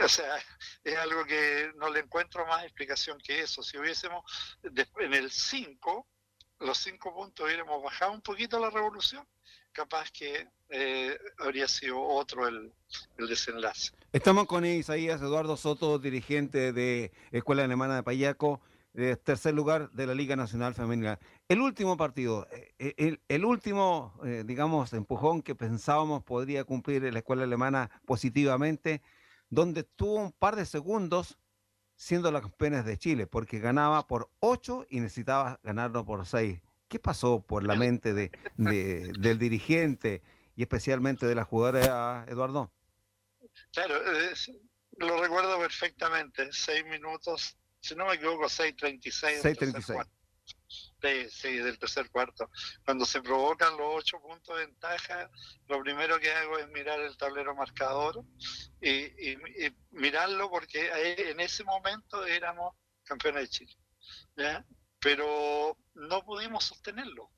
O 0.00 0.08
sea, 0.08 0.36
es 0.84 0.96
algo 0.98 1.24
que 1.24 1.70
no 1.76 1.88
le 1.88 2.00
encuentro 2.00 2.46
más 2.46 2.64
explicación 2.64 3.18
que 3.20 3.40
eso. 3.40 3.62
Si 3.62 3.78
hubiésemos 3.78 4.22
en 4.62 5.14
el 5.14 5.30
5, 5.30 6.08
los 6.60 6.78
5 6.78 7.14
puntos 7.14 7.46
hubiéramos 7.46 7.82
bajado 7.82 8.12
un 8.12 8.22
poquito 8.22 8.58
la 8.58 8.70
revolución, 8.70 9.26
capaz 9.72 10.10
que 10.10 10.46
eh, 10.70 11.18
habría 11.38 11.68
sido 11.68 12.00
otro 12.00 12.46
el, 12.46 12.72
desenlace. 13.16 13.92
Estamos 14.12 14.46
con 14.46 14.64
Isaías 14.64 15.20
Eduardo 15.20 15.56
Soto, 15.56 15.98
dirigente 15.98 16.72
de 16.72 17.12
Escuela 17.30 17.64
Alemana 17.64 17.96
de 17.96 18.02
Payaco 18.02 18.60
tercer 19.24 19.54
lugar 19.54 19.90
de 19.92 20.06
la 20.06 20.14
Liga 20.14 20.36
Nacional 20.36 20.74
Femenina. 20.74 21.18
El 21.48 21.60
último 21.60 21.96
partido, 21.96 22.46
eh, 22.78 23.18
el, 23.28 23.44
último, 23.44 24.14
eh, 24.24 24.44
digamos, 24.46 24.92
empujón 24.92 25.42
que 25.42 25.54
pensábamos 25.54 26.22
podría 26.22 26.64
cumplir 26.64 27.02
la 27.10 27.18
escuela 27.18 27.44
alemana 27.44 27.90
positivamente, 28.04 29.02
donde 29.48 29.84
tuvo 29.84 30.16
un 30.16 30.32
par 30.32 30.56
de 30.56 30.66
segundos 30.66 31.38
siendo 31.96 32.30
la 32.30 32.40
campeones 32.40 32.84
de 32.84 32.98
Chile, 32.98 33.26
porque 33.26 33.60
ganaba 33.60 34.06
por 34.06 34.28
8 34.40 34.86
y 34.90 35.00
necesitaba 35.00 35.60
ganarlo 35.62 36.04
por 36.04 36.26
6. 36.26 36.60
¿Qué 36.92 36.98
pasó 36.98 37.40
por 37.40 37.64
la 37.64 37.74
mente 37.74 38.12
de, 38.12 38.30
del 38.58 39.38
dirigente 39.38 40.20
y 40.54 40.60
especialmente 40.60 41.24
de 41.24 41.34
la 41.34 41.42
jugadora 41.42 42.26
Eduardo? 42.28 42.70
Claro, 43.72 43.94
lo 44.98 45.22
recuerdo 45.22 45.58
perfectamente, 45.58 46.50
seis 46.52 46.84
minutos 46.84 47.56
si 47.80 47.94
no 47.94 48.04
me 48.04 48.16
equivoco, 48.16 48.44
6.36. 48.44 49.40
6.36. 49.40 50.06
Sí, 50.68 51.30
sí, 51.30 51.56
del 51.56 51.78
tercer 51.78 52.10
cuarto. 52.10 52.50
Cuando 52.84 53.06
se 53.06 53.22
provocan 53.22 53.74
los 53.78 53.96
ocho 53.96 54.20
puntos 54.20 54.54
de 54.58 54.66
ventaja, 54.66 55.30
lo 55.68 55.80
primero 55.80 56.20
que 56.20 56.30
hago 56.30 56.58
es 56.58 56.68
mirar 56.68 57.00
el 57.00 57.16
tablero 57.16 57.54
marcador 57.56 58.22
y, 58.82 59.34
mirarlo 59.92 60.50
porque 60.50 60.90
en 61.30 61.40
ese 61.40 61.64
momento 61.64 62.26
éramos 62.26 62.74
campeones 63.02 63.44
de 63.44 63.48
Chile. 63.48 63.76
Pero 65.02 65.76
no 65.94 66.24
pudimos 66.24 66.64
sostenerlo. 66.64 67.30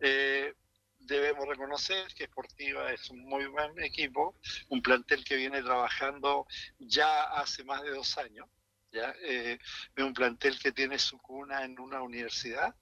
Eh, 0.00 0.54
debemos 0.98 1.46
reconocer 1.46 2.12
que 2.14 2.26
Sportiva 2.26 2.92
es 2.92 3.10
un 3.10 3.24
muy 3.24 3.46
buen 3.46 3.78
equipo, 3.82 4.34
un 4.70 4.82
plantel 4.82 5.22
que 5.24 5.36
viene 5.36 5.62
trabajando 5.62 6.46
ya 6.78 7.24
hace 7.24 7.62
más 7.64 7.82
de 7.82 7.90
dos 7.90 8.16
años 8.18 8.48
eh, 8.94 9.58
es 9.96 10.04
un 10.04 10.14
plantel 10.14 10.58
que 10.58 10.72
tiene 10.72 10.98
su 10.98 11.18
cuna 11.18 11.64
en 11.64 11.78
una 11.80 12.02
universidad 12.02 12.74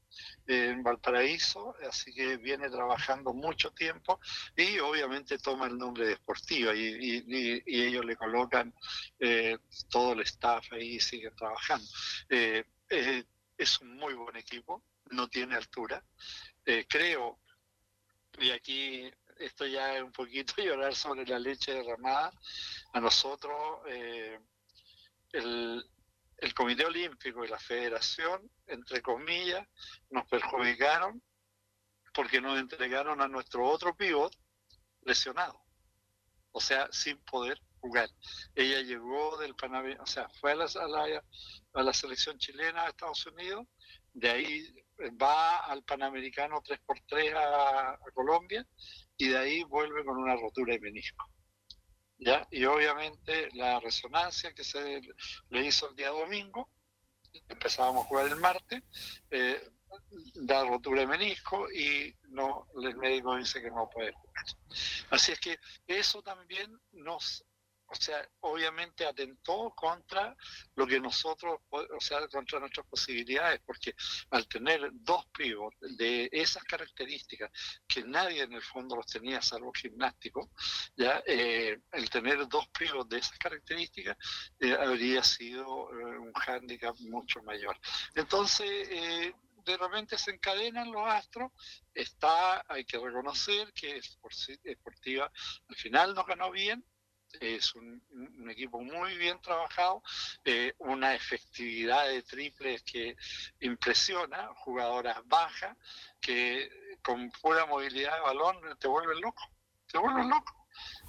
en 0.47 0.83
Valparaíso, 0.83 1.75
así 1.89 2.13
que 2.13 2.37
viene 2.37 2.69
trabajando 2.69 3.33
mucho 3.33 3.71
tiempo 3.71 4.21
y 4.55 4.79
obviamente 4.79 5.39
toma 5.39 5.67
el 5.67 5.79
nombre 5.79 6.07
de 6.07 6.13
Esportiva 6.13 6.75
y, 6.75 7.65
ellos 7.67 8.05
le 8.05 8.17
colocan 8.17 8.75
eh, 9.19 9.57
todo 9.89 10.13
el 10.13 10.21
staff 10.21 10.71
ahí 10.73 10.97
y 10.97 11.01
siguen 11.01 11.35
trabajando. 11.35 11.87
Eh, 12.29 12.65
es 13.63 13.81
un 13.81 13.97
muy 13.97 14.15
buen 14.15 14.37
equipo, 14.37 14.83
no 15.11 15.29
tiene 15.29 15.57
altura. 15.57 16.05
creo, 16.89 17.41
y 18.39 18.51
aquí 18.51 19.11
esto 19.39 19.67
ya 19.67 19.97
es 19.97 20.03
un 20.03 20.13
poquito 20.13 20.55
llorar 20.63 20.95
sobre 20.95 21.27
la 21.27 21.39
leche 21.39 21.73
derramada, 21.73 22.33
a 22.93 23.01
nosotros 23.01 23.81
el, 25.33 25.85
el 26.43 26.55
Comité 26.55 26.85
Olímpico 26.85 27.45
y 27.45 27.49
la 27.49 27.59
Federación, 27.59 28.51
entre 28.67 29.01
comillas, 29.01 29.67
nos 30.11 30.27
perjudicaron 30.27 31.23
porque 32.13 32.41
nos 32.41 32.59
entregaron 32.59 33.21
a 33.21 33.29
nuestro 33.29 33.65
otro 33.65 33.97
pivot 33.97 34.37
lesionado, 35.03 35.63
o 36.51 36.61
sea, 36.61 36.89
sin 36.93 37.19
poder 37.23 37.61
jugar. 37.83 38.09
Ella 38.55 38.81
llegó 38.81 39.37
del 39.39 39.55
Panamericano, 39.55 40.05
o 40.05 40.07
sea, 40.07 40.29
fue 40.41 40.53
a 40.53 40.55
la, 40.55 40.65
a, 41.75 41.83
la, 41.83 41.93
selección 41.93 42.39
chilena 42.39 42.85
a 42.85 42.89
Estados 42.89 43.27
Unidos, 43.27 43.67
de 44.15 44.31
ahí 44.31 44.75
va 45.21 45.59
al 45.59 45.83
Panamericano 45.83 46.63
3x3 46.63 47.35
a, 47.35 47.91
a 47.91 48.11
Colombia 48.15 48.67
y 49.17 49.29
de 49.29 49.39
ahí 49.39 49.65
vuelve 49.65 50.05
con 50.05 50.17
una 50.17 50.37
rotura 50.37 50.75
de 50.75 50.81
menisco. 50.81 51.29
¿ya? 52.19 52.47
Y 52.51 52.65
obviamente 52.65 53.49
la 53.55 53.81
resonancia 53.81 54.55
que 54.55 54.65
se 54.65 55.01
le 55.51 55.67
hizo 55.67 55.91
el 55.91 55.97
día 55.97 56.11
domingo, 56.11 56.71
empezábamos 57.49 58.05
a 58.05 58.09
jugar 58.09 58.29
el 58.29 58.37
martes, 58.37 58.83
eh, 59.31 59.61
da 60.35 60.65
rotura 60.65 61.01
de 61.03 61.07
menisco 61.07 61.71
y 61.71 62.15
no 62.29 62.67
el 62.83 62.97
médico 62.97 63.37
dice 63.37 63.61
que 63.61 63.71
no 63.71 63.89
puede 63.91 64.13
jugar. 64.13 64.45
Así 65.11 65.33
es 65.33 65.41
que 65.41 65.59
eso 65.87 66.23
también 66.23 66.79
nos 66.93 67.45
o 67.93 67.95
sea, 67.95 68.27
obviamente 68.41 69.05
atentó 69.05 69.71
contra 69.77 70.35
lo 70.77 70.87
que 70.87 70.99
nosotros, 70.99 71.61
o 71.69 72.01
sea, 72.01 72.27
contra 72.29 72.59
nuestras 72.59 72.87
posibilidades, 72.87 73.61
porque 73.67 73.95
al 74.31 74.49
tener 74.49 74.89
dos 74.93 75.27
pivots 75.27 75.77
de 75.81 76.31
esas 76.33 76.65
características, 76.65 77.51
que 77.87 78.03
nadie 78.05 78.43
en 78.43 78.55
el 78.55 78.63
fondo 78.63 78.97
los 78.97 79.07
tenía, 79.07 79.43
salvo 79.43 79.73
gimnástico, 79.73 80.51
ya 80.97 81.23
eh, 81.27 81.81
el 81.93 82.09
tener 82.09 82.49
dos 82.49 82.67
pivots 82.69 83.11
de 83.11 83.19
esas 83.19 83.39
características 83.39 84.17
eh, 84.59 84.75
habría 84.75 85.23
sido 85.23 85.91
eh, 85.91 86.19
un 86.19 86.33
hándicap 86.33 86.97
mucho 87.01 87.43
mayor. 87.43 87.79
Entonces, 88.15 88.89
de 89.65 89.77
repente 89.77 90.17
se 90.17 90.33
encadenan 90.33 90.91
los 90.91 91.07
astros, 91.07 91.53
está, 91.95 92.65
hay 92.69 92.85
que 92.85 92.99
reconocer 92.99 93.73
que 93.75 94.01
Esportiva 94.65 95.31
al 95.69 95.77
final 95.77 96.15
nos 96.15 96.27
ganó 96.27 96.51
bien, 96.51 96.85
es 97.41 97.75
un, 97.75 98.03
equipo 98.51 98.81
muy 98.81 99.17
bien 99.17 99.41
trabajado, 99.41 100.03
eh, 100.45 100.75
una 100.79 101.15
efectividad 101.15 102.09
de 102.09 102.23
triples 102.23 102.83
que 102.83 103.17
impresiona, 103.61 104.49
jugadoras 104.57 105.17
bajas, 105.27 105.77
que 106.21 106.71
con 107.03 107.31
pura 107.41 107.67
movilidad 107.67 108.15
de 108.15 108.21
balón 108.21 108.57
te 108.79 108.89
vuelven 108.89 109.21
loco, 109.21 109.43
te 109.91 109.99
vuelven 109.99 110.29
loco. 110.29 110.53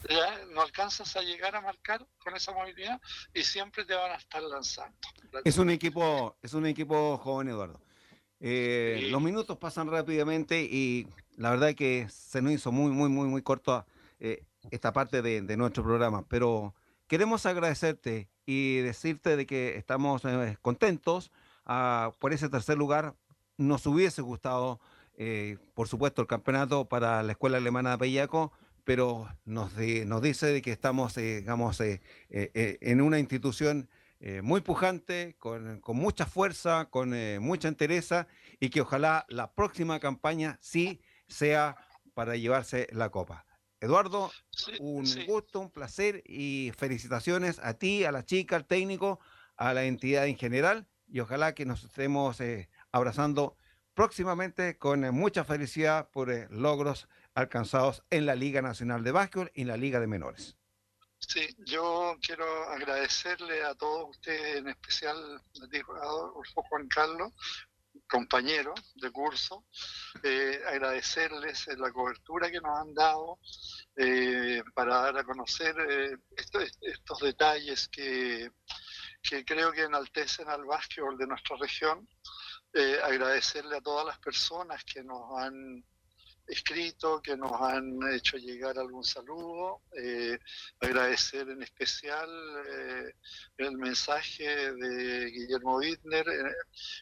Ya 0.09 0.45
no 0.51 0.61
alcanzas 0.61 1.15
a 1.15 1.21
llegar 1.21 1.55
a 1.55 1.61
marcar 1.61 2.05
con 2.17 2.35
esa 2.35 2.51
movilidad 2.51 2.99
y 3.33 3.43
siempre 3.43 3.85
te 3.85 3.93
van 3.93 4.11
a 4.11 4.15
estar 4.15 4.41
lanzando. 4.43 4.97
Es 5.45 5.57
un 5.57 5.69
equipo, 5.69 6.35
es 6.41 6.53
un 6.53 6.65
equipo 6.65 7.17
joven, 7.17 7.49
Eduardo. 7.49 7.81
Eh, 8.39 9.07
los 9.09 9.21
minutos 9.21 9.57
pasan 9.57 9.89
rápidamente 9.89 10.61
y 10.61 11.07
la 11.37 11.51
verdad 11.51 11.69
es 11.69 11.75
que 11.75 12.07
se 12.09 12.41
nos 12.41 12.51
hizo 12.51 12.73
muy, 12.73 12.91
muy, 12.91 13.07
muy, 13.07 13.27
muy 13.27 13.41
corto 13.41 13.85
eh, 14.19 14.43
esta 14.71 14.93
parte 14.93 15.21
de, 15.21 15.57
nuestro 15.57 15.83
programa. 15.83 16.25
Pero 16.27 16.73
queremos 17.07 17.45
agradecerte 17.45 18.29
y 18.45 18.77
decirte 18.77 19.35
de 19.37 19.45
que 19.45 19.77
estamos 19.77 20.23
eh, 20.25 20.57
contentos 20.61 21.31
ah, 21.65 22.11
por 22.19 22.33
ese 22.33 22.49
tercer 22.49 22.77
lugar. 22.77 23.15
Nos 23.57 23.85
hubiese 23.85 24.21
gustado, 24.21 24.79
por 25.75 25.87
supuesto, 25.87 26.21
el 26.21 26.27
campeonato 26.27 26.85
para 26.85 27.21
la 27.21 27.33
Escuela 27.33 27.57
Alemana 27.57 27.91
de 27.91 27.97
Pellaco, 27.99 28.51
pero 28.83 29.29
nos, 29.45 29.73
nos 29.77 30.21
dice 30.21 30.47
de 30.47 30.61
que 30.61 30.71
estamos, 30.71 31.17
eh, 31.17 31.37
digamos, 31.39 31.79
eh, 31.81 32.01
eh, 32.29 32.77
en 32.81 33.01
una 33.01 33.19
institución 33.19 33.89
muy 34.41 34.61
pujante, 34.61 35.35
con, 35.37 35.81
mucha 35.85 36.25
fuerza, 36.25 36.85
con 36.89 37.13
mucha 37.41 37.67
entereza, 37.67 38.25
y 38.57 38.69
que 38.69 38.79
ojalá 38.79 39.25
la 39.27 39.51
próxima 39.51 39.99
campaña 39.99 40.57
sí 40.61 41.01
sea 41.27 41.75
para 42.13 42.37
llevarse 42.37 42.87
la 42.93 43.09
copa. 43.09 43.45
Eduardo, 43.83 44.31
un 44.79 45.03
gusto, 45.27 45.59
un 45.59 45.69
placer 45.69 46.23
y 46.25 46.71
felicitaciones 46.77 47.59
a 47.59 47.73
ti, 47.73 48.05
a 48.05 48.13
la 48.13 48.23
chica, 48.23 48.55
al 48.55 48.65
técnico, 48.65 49.19
a 49.57 49.73
la 49.73 49.83
entidad 49.83 50.25
en 50.25 50.37
general, 50.37 50.87
y 51.05 51.19
ojalá 51.19 51.53
que 51.53 51.65
nos 51.65 51.83
estemos 51.83 52.37
abrazando 52.93 53.57
próximamente 53.93 54.77
con 54.77 55.01
mucha 55.13 55.43
felicidad 55.43 56.09
por 56.11 56.29
logros 56.49 57.09
alcanzados 57.35 58.03
en 58.09 58.25
la 58.25 58.35
Liga 58.35 58.61
Nacional 58.61 59.03
de 59.03 59.11
Básquetbol 59.11 59.51
y 59.53 59.63
en 59.63 59.67
la 59.67 59.75
Liga 59.75 59.99
de 59.99 60.07
Menores. 60.07 60.55
Sí, 61.19 61.53
yo 61.65 62.17
quiero 62.25 62.45
agradecerle 62.69 63.63
a 63.63 63.75
todos 63.75 64.11
ustedes, 64.11 64.57
en 64.57 64.69
especial 64.69 65.17
al 65.61 66.31
Juan 66.69 66.87
Carlos, 66.87 67.33
compañero 68.13 68.75
de 68.93 69.09
curso, 69.09 69.65
eh, 70.21 70.61
agradecerles 70.67 71.65
la 71.79 71.91
cobertura 71.91 72.51
que 72.51 72.61
nos 72.61 72.79
han 72.79 72.93
dado 72.93 73.39
eh, 73.95 74.61
para 74.75 75.01
dar 75.01 75.17
a 75.17 75.23
conocer 75.23 75.75
eh, 75.89 76.15
estos 76.37 77.19
detalles 77.21 77.87
que, 77.87 78.51
que 79.19 79.43
creo 79.43 79.71
que 79.71 79.85
enaltecen 79.85 80.47
al 80.47 80.63
básquetbol 80.63 81.17
de 81.17 81.25
nuestra 81.25 81.57
región. 81.57 82.07
agradecerle 83.03 83.77
a 83.77 83.81
todas 83.81 84.05
las 84.05 84.19
personas 84.19 84.83
que 84.83 85.03
nos 85.03 85.23
han 85.39 85.83
escrito, 86.47 87.21
que 87.21 87.37
nos 87.37 87.51
han 87.61 87.99
hecho 88.13 88.37
llegar 88.37 88.77
algún 88.77 89.03
saludo. 89.03 89.81
Eh, 89.97 90.37
agradecer 90.79 91.47
en 91.49 91.63
especial 91.63 92.29
eh, 92.69 93.13
el 93.57 93.77
mensaje 93.77 94.73
de 94.73 95.31
Guillermo 95.31 95.77
Wittner. 95.77 96.27
Eh, 96.27 96.55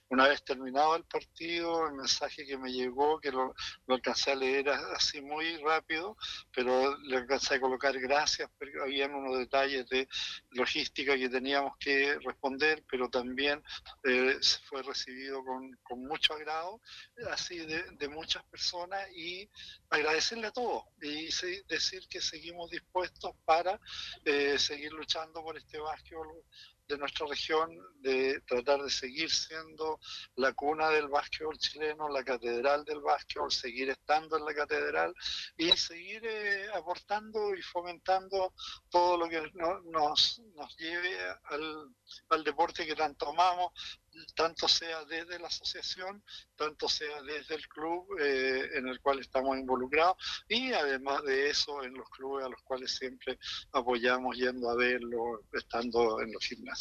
una 0.09 0.27
vez 0.27 0.43
terminado 0.43 0.95
el 0.95 1.05
partido, 1.05 1.87
el 1.87 1.93
mensaje 1.93 2.45
que 2.45 2.57
me 2.57 2.71
llegó, 2.71 3.19
que 3.19 3.31
lo, 3.31 3.53
alcancé 3.87 4.31
a 4.31 4.35
leer 4.35 4.69
así 4.69 5.21
muy 5.21 5.57
rápido, 5.57 6.15
pero 6.53 6.97
le 6.99 7.17
alcancé 7.17 7.55
a 7.55 7.61
colocar 7.61 7.99
gracias, 7.99 8.49
porque 8.57 8.79
habían 8.79 9.13
unos 9.13 9.37
detalles 9.37 9.87
de 9.89 10.07
logística 10.51 11.17
que 11.17 11.29
teníamos 11.29 11.73
que 11.77 12.17
responder, 12.19 12.83
pero 12.89 13.09
también 13.09 13.61
fue 14.65 14.83
recibido 14.83 15.43
con, 15.43 15.71
con, 15.83 16.05
mucho 16.05 16.33
agrado, 16.33 16.81
así 17.29 17.57
de, 17.57 17.83
de 17.91 18.07
muchas 18.07 18.43
personas 18.45 19.07
y 19.13 19.30
agradecerle 19.89 20.47
a 20.47 20.51
todos 20.51 20.83
y 21.01 21.25
decir 21.67 22.07
que 22.09 22.21
seguimos 22.21 22.69
dispuestos 22.69 23.31
para 23.45 23.79
eh, 24.25 24.57
seguir 24.57 24.91
luchando 24.93 25.41
por 25.43 25.57
este 25.57 25.79
básquetbol 25.79 26.43
de 26.91 26.97
nuestra 26.97 27.25
región, 27.25 27.69
de 28.01 28.41
tratar 28.41 28.81
de 28.81 28.89
seguir 28.89 29.31
siendo 29.31 29.99
la 30.35 30.53
cuna 30.53 30.89
del 30.89 31.07
básquetbol 31.07 31.57
chileno, 31.57 32.09
la 32.09 32.23
catedral 32.23 32.83
del 32.83 32.99
básquetbol, 32.99 33.51
seguir 33.51 33.89
estando 33.89 34.37
en 34.37 34.45
la 34.45 34.53
catedral 34.53 35.13
y 35.57 35.71
seguir 35.71 36.21
eh, 36.25 36.67
aportando 36.73 37.55
y 37.55 37.61
fomentando 37.61 38.53
todo 38.89 39.17
lo 39.17 39.29
que 39.29 39.41
nos, 39.85 40.39
nos 40.39 40.77
lleve 40.77 41.17
al, 41.45 41.95
al 42.29 42.43
deporte 42.43 42.85
que 42.85 42.95
tanto 42.95 43.29
amamos, 43.29 43.71
tanto 44.35 44.67
sea 44.67 45.05
desde 45.05 45.39
la 45.39 45.47
asociación, 45.47 46.23
tanto 46.55 46.89
sea 46.89 47.21
desde 47.23 47.55
el 47.55 47.67
club 47.67 48.07
eh, 48.19 48.69
en 48.73 48.87
el 48.87 48.99
cual 48.99 49.19
estamos 49.19 49.57
involucrados 49.57 50.17
y 50.47 50.73
además 50.73 51.23
de 51.23 51.49
eso 51.49 51.83
en 51.83 51.93
los 51.93 52.09
clubes 52.09 52.45
a 52.45 52.49
los 52.49 52.61
cuales 52.63 52.95
siempre 52.95 53.39
apoyamos 53.71 54.35
yendo 54.37 54.69
a 54.69 54.75
verlo, 54.75 55.41
estando 55.53 56.19
en 56.21 56.31
los 56.31 56.43
gimnasios. 56.45 56.80